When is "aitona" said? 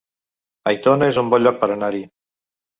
0.71-1.11